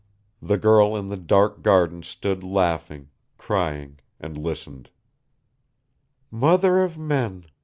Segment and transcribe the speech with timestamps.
[0.41, 4.89] The girl in the dark garden stood laughing, crying, and listened.
[6.31, 7.45] "Mother of men!"